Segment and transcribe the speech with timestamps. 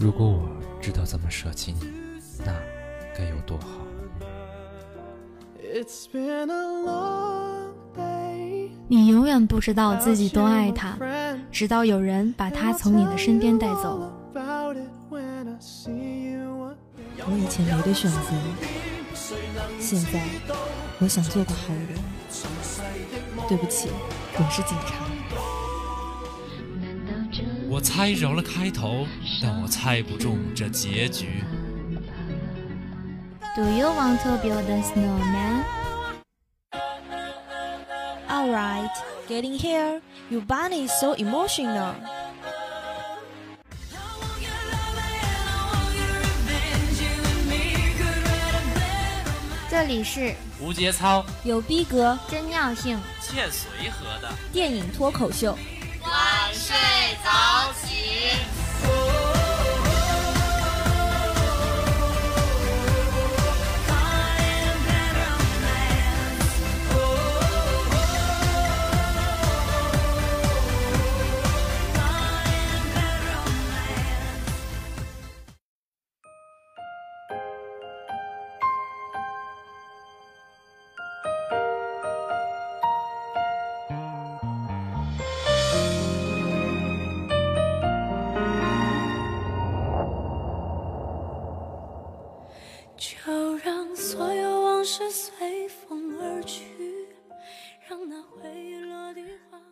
[0.00, 0.48] 如果我
[0.80, 1.86] 知道怎么舍弃你，
[2.38, 2.54] 那
[3.14, 3.66] 该有多好。
[8.88, 10.96] 你永远不知道自己多爱他，
[11.52, 14.10] 直到有人把他从你的身边带走。
[17.26, 18.18] 我以前没得选择，
[19.78, 20.18] 现在
[20.98, 21.88] 我想做个好人。
[23.46, 23.90] 对不起，
[24.32, 25.19] 我是警察。
[27.80, 29.06] 我猜着了开头，
[29.40, 31.42] 但我猜不中这结局。
[33.56, 35.64] Do you want to build a snowman?
[38.28, 38.90] Alright,
[39.26, 40.02] getting here.
[40.28, 41.94] Your bunny is so emotional.
[49.70, 55.56] 这里是无节操、有逼格、真尿性、欠随和的电影脱口秀。
[56.52, 56.74] 睡
[57.22, 58.59] 早起。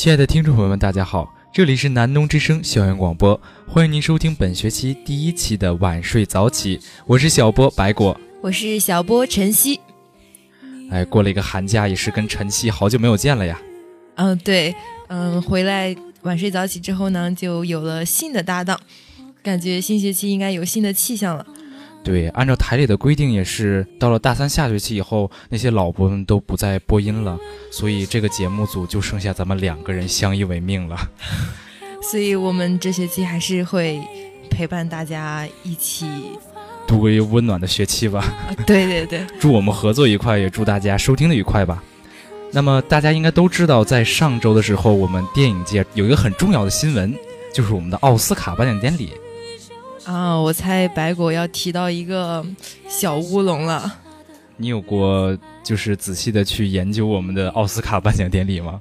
[0.00, 8.18] 亲爱的听众朋友们，大家好，这里是南农之声校园广播，欢迎您收听本学期第一期的晚睡早起，我是小波白果。
[8.40, 9.78] 我是小波晨曦。
[10.90, 13.60] 哎，过了一个寒假，也是跟晨曦好久没有见了呀。
[14.14, 14.74] 嗯，对，
[15.08, 18.80] 嗯，回来晚睡早起之后呢，就有了新的搭档，
[19.42, 21.46] 感觉新学期应该有新的气象了。
[22.02, 27.38] 对，按照台里的规定，也是到了大三下学期以后，那些老播们都不再播音了，
[27.70, 30.96] 所以这个节目组就剩下咱们两个人相依为命了。
[32.10, 34.00] 所以我们这学期还是会
[34.50, 36.06] 陪伴大家一起。
[36.86, 38.20] 度过一个温暖的学期吧。
[38.20, 41.82] 啊，对对对， 祝我们合作愉快，也祝大家收听的愉快吧。
[42.50, 47.14] 那么大家应该都知道，在上周的时候，我们电影界有一个很重要的新闻，
[47.54, 49.12] 就是我们的奥斯卡颁奖典礼。
[50.10, 52.44] 啊，我猜白果要提到一个
[52.88, 53.98] 小乌龙了。
[54.56, 58.80] 你有过就是仔细的去研究我们的奥斯卡颁奖典礼吗？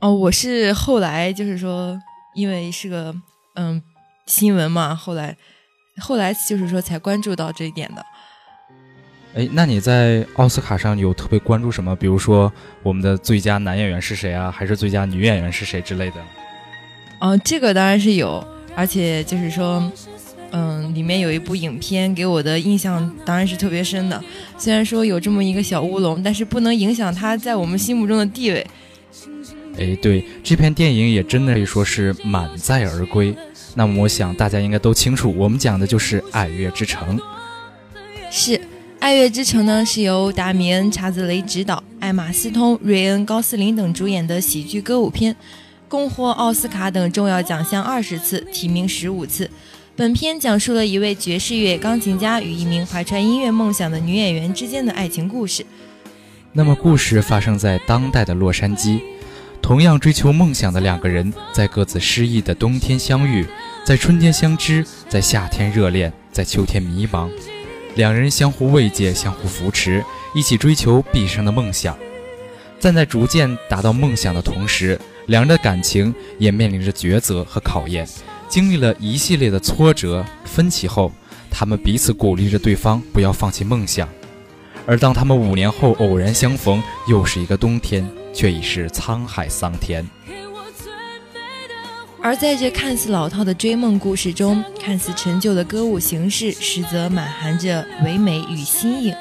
[0.00, 1.98] 哦，我是后来就是说，
[2.34, 3.14] 因为是个
[3.54, 3.82] 嗯
[4.26, 5.34] 新闻嘛，后来
[5.98, 8.04] 后来就是说才关注到这一点的。
[9.34, 11.96] 哎，那你在奥斯卡上有特别关注什么？
[11.96, 16.16] 比如说我们的最佳男演员是谁啊，还是最佳女演员是谁之类的？
[17.22, 19.92] 哦，这个当然是有，而且就是说，嗯，
[20.96, 24.20] 里面有一部影片给我的印象当然是特别深的。
[24.56, 28.66] 虽然说有这么一个小乌龙，但是不能影响他在我们心目中的地位。
[29.78, 33.36] 哎，对，这篇电影也真的可以说是满载而归。
[33.74, 37.18] 那么我想大家应该都清楚，我们讲的就是《爱乐之城》。
[38.30, 38.52] 是。
[38.98, 45.36] 《爱乐之城》呢，是由达米恩·查泽雷执导，艾玛·斯通、瑞恩·高斯林等主演的喜剧歌舞片，
[45.86, 49.48] 共获奥斯卡等重要奖项二十次，提名十五次。
[49.96, 55.64] 本片讲述了一位爵士乐钢琴家与一名怀揣音乐梦想的女演员之间的爱情故事。
[56.52, 59.00] 那么，故事发生在当代的洛杉矶，
[59.62, 63.46] 同样追求梦想的两个人，在各自失意的冬天相遇，
[63.86, 67.30] 在春天相知，在夏天热恋，在秋天迷茫。
[67.94, 70.04] 两人相互慰藉，相互扶持，
[70.34, 71.96] 一起追求毕生的梦想。
[72.82, 78.06] 但在逐渐达到梦想的同时，两人的感情也面临着抉择和考验。
[78.48, 81.12] 经历了一系列的挫折、分歧后，
[81.50, 84.08] 他们彼此鼓励着对方不要放弃梦想。
[84.86, 90.06] 而当他们五年后偶然相逢，又是一个冬天，却已是沧海桑田。
[92.22, 99.14] 而在这看似老套的追梦故事中，看似陈旧的歌舞形式，实则满含着唯美与新颖。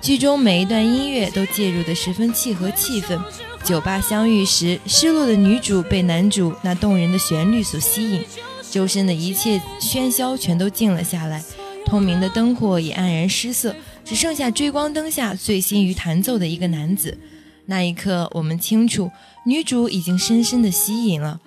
[0.00, 3.18] 剧中每一段音乐都介入得十分契合气氛。
[3.62, 8.22] 酒吧相遇时，失落的女主被男主那动人的旋律所吸引，
[8.74, 11.40] 周身的一切喧嚣全都静了下来，
[11.86, 13.72] 通明的灯火也黯然失色，
[14.04, 17.16] 只剩下追光灯下醉心于弹奏的一个男子。
[17.66, 19.12] 那一刻，我们清楚，
[19.46, 21.40] 女主已经深深的吸引了。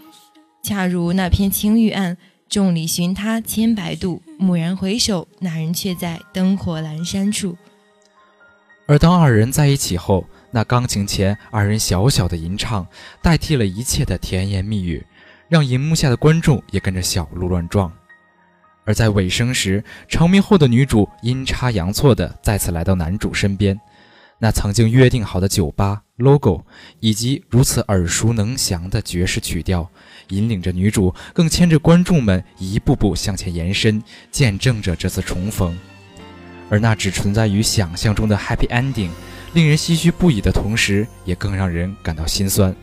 [0.64, 2.16] 恰如那篇青玉案，
[2.48, 7.58] 众里寻他千百度，蓦然回首，那人却在灯火阑珊处。
[8.86, 12.88] 而当二人在一起后，那钢琴前二人小小的吟唱，
[13.22, 15.06] 代替了一切的甜言蜜语，
[15.50, 17.92] 让荧幕下的观众也跟着小鹿乱撞。
[18.86, 23.78] 而在尾声时，成名后的女主阴差阳错的再次来到男主身边，
[24.40, 26.64] 那曾经约定好的酒吧 logo，
[27.02, 29.90] 以及如此耳熟能详的爵士曲调，
[30.30, 34.02] 引领着女主，更牵着观众们一步步向前延伸，
[34.32, 35.78] 见证着这次重逢。
[36.70, 39.10] 而那只存在于想象中的 happy ending，
[39.54, 42.74] 令人唏嘘不已的同时，也更让人感到心酸。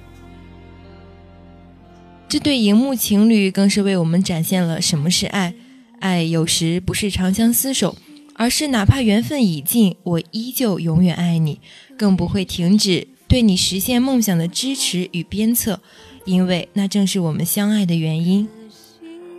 [2.35, 5.55] 这对荧幕情侣更是为我们展现了什么是爱。
[6.01, 7.97] 爱有时不是长相厮守，
[8.35, 11.61] 而是哪怕缘分已尽，我依旧永远爱你，
[11.97, 15.81] 更不会停止对你实现梦想的支持与鞭策，
[16.25, 18.49] 因为那正是我们相爱的原因。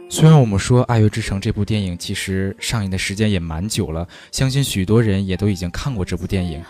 [0.09, 6.63] 虽然我们说《爱乐之城》这部电影其实上映的时间也蛮久了，相信许多人也都已经看过这部电影，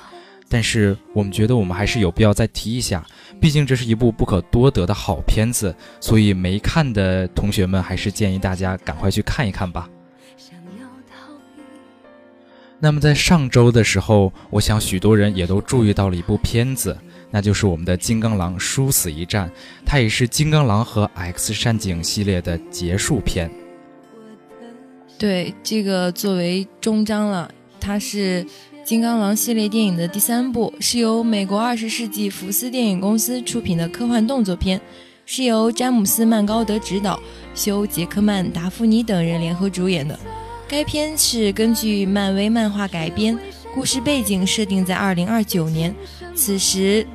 [0.47, 3.05] 但是我们觉得我们还是有必要再提一下，
[3.41, 9.89] 毕竟这是一部不可多得的好片子，所以没看的同学们还是建议大家赶快去看一看吧。
[12.77, 16.95] 那么在上周的时候，我想许多人也都注意到了一部片子，
[17.31, 19.49] 那就是我们的《金刚狼：殊死一战》，
[19.85, 23.49] 它也是《金刚狼》和《X 战警》系列的结束篇。
[25.17, 27.49] 对，这个作为终章了，
[27.79, 28.43] 它是
[28.85, 34.79] 《金刚狼》系列电影的第三部，是由美国二十世纪福斯电影公司出品的科幻动作片，
[35.25, 37.19] 是由詹姆斯·曼高德执导，
[37.55, 40.17] 休·杰克曼、达芙妮等人联合主演的。
[40.67, 43.35] 该片是根据漫威漫画改编，
[43.73, 45.95] 故事背景设定在2029年。
[46.35, 47.07] 此时，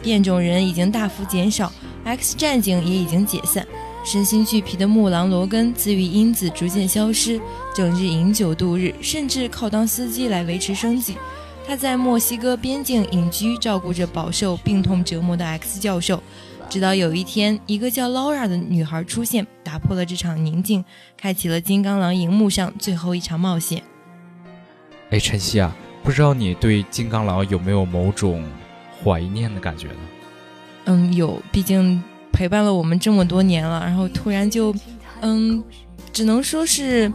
[0.00, 1.72] 变种人已经大幅减少
[2.04, 3.66] ，X 战警也已经解散。
[4.06, 7.40] 身心俱疲的木狼罗根自愈因子逐渐消失，
[7.74, 11.16] 整日饮酒度日，甚至靠当司机来维持生计。
[11.66, 16.22] 他在墨西哥边境隐居，照顾着饱受病痛折磨的 X 教授。
[16.70, 20.84] 直到有一天，一个叫 Laura 的女孩出现，打破了这场宁静，
[21.16, 23.82] 开启了金刚狼荧幕上最后一场冒险。
[25.10, 25.74] 哎，晨曦啊，
[26.04, 28.44] 不知道你对金刚狼有没有某种
[29.02, 29.98] 怀念的感觉呢？
[30.84, 32.00] 嗯，有，毕竟
[32.36, 34.74] 陪伴了我们这么多年了，然后突然就，
[35.22, 35.64] 嗯，
[36.12, 37.10] 只能说是，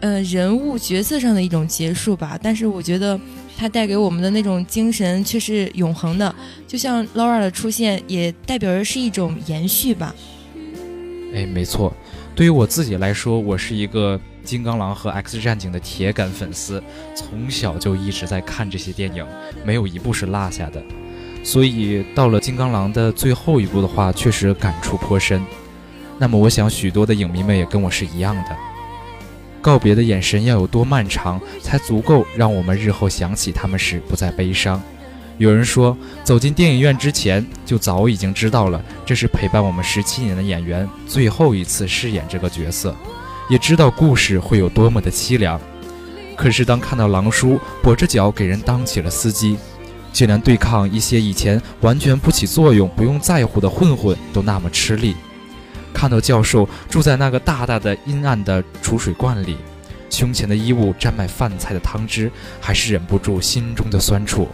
[0.00, 2.38] 呃，人物角色上的一种结束吧。
[2.42, 3.18] 但是我觉得。
[3.58, 6.34] 它带给我们的那种精神却是永恒的，
[6.66, 10.14] 就像 Laura 的出现也代表着是一种延续吧。
[11.34, 11.94] 哎，没错，
[12.34, 16.82] 对于我自己来说，我是一个金刚狼和 X 战警的铁杆粉丝，
[17.14, 19.26] 从小就一直在看这些电影，
[19.62, 20.82] 没有一部是落下的。
[21.42, 25.42] 所以到了金刚狼的最后一部的话，确实感触颇深。
[26.18, 28.56] 那么我想许多的影迷们也跟我是一样的。
[29.62, 34.80] 告别的眼神要有多漫长，才足够让我们日后想起他们时不再悲伤？
[35.38, 42.94] 有人说，走进电影院之前就早已经知道了，这是陪伴我们十七年的演员最后一次饰演这个角色，
[43.48, 45.58] 也知道故事会有多么的凄凉。
[46.36, 49.56] 可是当看到狼叔跛着脚给人当起了司机，
[50.12, 55.14] 就连对抗一些以前完全不起作用、不用在乎的混混都那么吃力。
[55.92, 59.56] 看到教授住在那个大大的阴暗的储水罐里，
[60.08, 62.30] 胸前的衣物沾满饭菜的汤汁，
[62.60, 64.48] 还是忍不住心中的酸楚。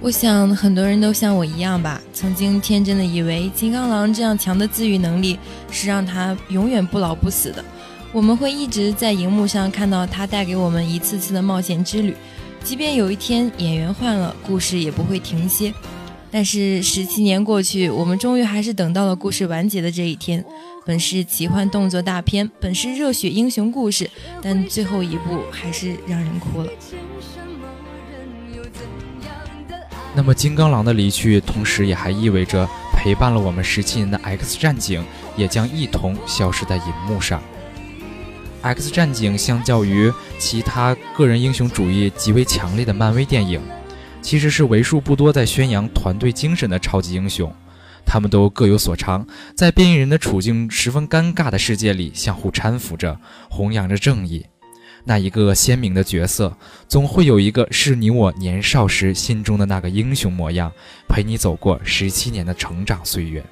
[0.00, 5.38] 我想很多人都像我一样吧，曾经天真的以为金刚狼这样强的自愈能力
[5.70, 7.64] 是让他永远不老不死的。
[8.12, 12.16] 我们会一直在荧幕上看到他带给我们一次次的冒险之旅，
[12.64, 15.72] 即便有一天演员换了，故事也不会停歇。
[16.30, 20.42] 但是十七年过去，我们终于还是等到了故事完结的这一天。
[20.86, 26.68] 本是奇幻动作大片，本是热血英雄故事，但最后一部还是让人哭了。
[30.14, 35.04] 那么，金刚狼的离去，同时也还意味着陪伴了我们十七年的 X 战警
[35.36, 37.42] 也将一同消失在银幕上。
[38.62, 43.60] X 战警相较于其他个人英雄主义极为强烈的漫威电影。
[44.22, 47.52] 其实是为数不多在宣扬团队精神的超级英雄，
[48.06, 49.26] 他们都各有所长，
[49.56, 53.18] 在变异人的处境十分尴尬的世界里相互搀扶着，
[53.50, 54.46] 弘扬着正义。
[55.04, 60.70] 那一个鲜明的角色，总会有一个是你我年少时心中的那个英雄模样，
[61.08, 63.44] 陪你走过十七年的成长岁月。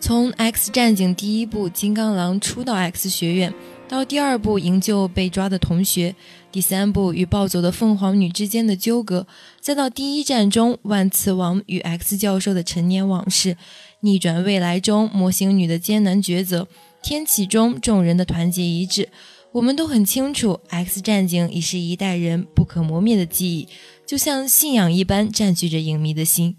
[0.00, 3.52] 从 X 战警第一部金刚狼出到 X 学院。
[3.92, 6.14] 到第二部营救被抓的同学，
[6.50, 9.26] 第三部与暴走的凤凰女之间的纠葛，
[9.60, 13.58] 再到第一战中万磁王与 X 教授的陈年往事，
[14.00, 16.66] 逆转未来中魔形女的艰难抉择，
[17.02, 19.10] 天启中众人的团结一致，
[19.52, 23.68] 我们都很清楚，X 战警已是一代人不可磨灭的记忆，
[24.06, 26.56] 就像信仰一般占据着影迷的心。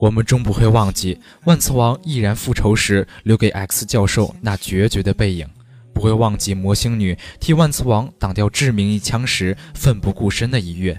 [0.00, 5.46] 我们终不会忘记万磁王毅然复仇时留给 X 教授那决绝的背影，
[5.92, 10.98] 不会忘记魔星女替万磁王挡掉致命一枪时奋不顾身的一跃，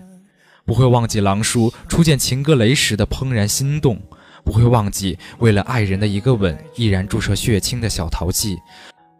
[0.65, 3.99] 不会忘记狼叔初见秦格雷时的怦然心动，
[4.45, 8.59] 不会忘记为了爱人的一个吻毅然注射血清的小淘气，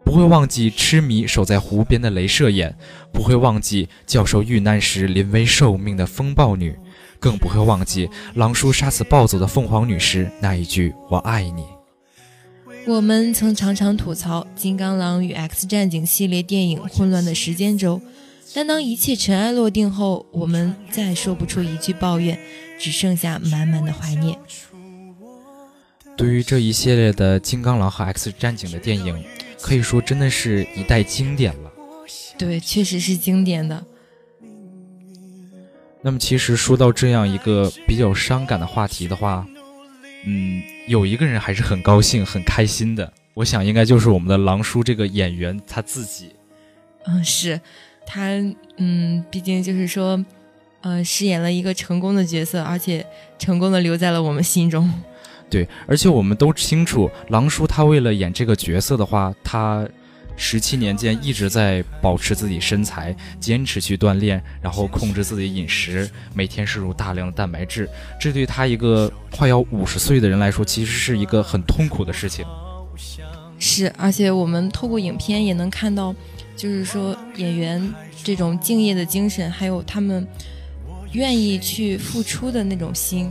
[0.04, 2.72] 不会忘记痴迷守在湖边的镭射眼，
[3.12, 6.78] 不会忘记教授遇难时临危受命的风暴女。
[7.22, 11.64] 更不会忘记狼叔杀死暴走的凤凰女时那一句“我爱你”。
[12.84, 18.00] 我们曾常常吐槽《金刚狼与 X 战警》系列电影混乱的时间轴，
[18.52, 22.36] 但当一切尘埃落定后，我们再说不出一句抱怨，
[22.80, 24.36] 只剩下满满的怀念。
[26.16, 29.24] 对于这一系列的《金刚狼》和 X 战警的电影，
[29.60, 31.70] 可以说真的是一代经典了。
[32.36, 33.86] 对，确实是经典的。
[36.04, 39.46] 那么，其实说到这样一个比较伤感的话题的话，
[40.26, 43.12] 嗯，有一个人还是很高兴、很开心的。
[43.34, 46.34] 我想，应该就是我们的狼叔这个演员他自己。
[47.06, 47.60] 嗯，是
[48.04, 48.30] 他，
[48.78, 50.22] 嗯，毕竟就是说，
[50.80, 53.06] 呃，饰演了一个成功的角色，而且
[53.38, 54.92] 成功的留在了我们心中。
[55.48, 59.88] 对，而且我们都清楚，狼叔他为了演这个角色的话，他。
[60.36, 67.88] 十七年间一直在保持自己身材，坚持去锻炼，然后控制自己饮食，每天摄入大量的蛋白质。
[68.20, 72.44] 这对他一个快要五十岁的人来说，其实是一个很痛苦的事情。
[73.58, 76.14] 是，而且我们透过影片也能看到，
[76.56, 80.26] 就是说演员这种敬业的精神，还有他们
[81.12, 83.30] 愿意去付出的那种心。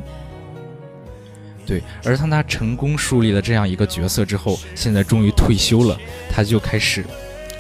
[1.71, 5.97] 对，而当他成功树立了这样一个角色之后，现在终于退休了，
[6.29, 7.05] 他就开始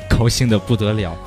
[0.09, 1.17] 高兴的不得了。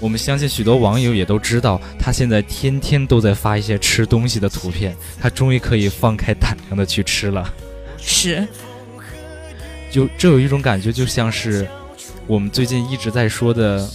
[0.00, 7.48] 我们相信许多网友也都知道，他现在天天都在发一些吃东西的图片，他终于可以放开胆量的去吃了。
[7.98, 8.44] 是，
[9.92, 11.68] 就这有一种感觉，就像是
[12.26, 13.88] 我们最近一直在说的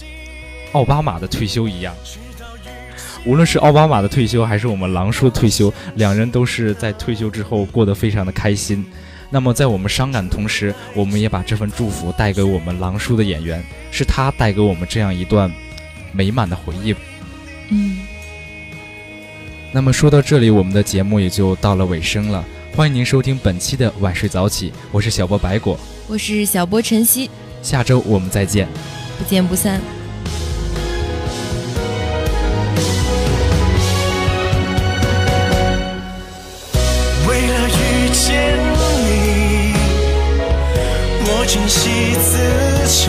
[0.72, 1.94] 奥巴马的退休一样。
[3.24, 8.84] 无论是奥巴马的退休，还是我们狼叔的退休，两人都是在退休之后过得非常的开心。
[9.30, 15.50] 那么，在我们伤感的同时，我们也把这份祝福带给我们狼叔的演员，是他带给我们这样一段
[16.12, 16.94] 美满的回忆。
[17.70, 17.98] 嗯。
[19.72, 22.44] 那么说到这里，我们的节目也就到了尾声了。
[22.76, 27.30] 欢迎您收听本期的晚睡早起，我是小波白果，我是小波晨曦，
[27.62, 28.68] 下周我们再见，
[29.18, 30.03] 不见不散。
[41.54, 42.36] 珍惜自
[42.88, 43.08] 己，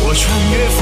[0.00, 0.80] 我穿越风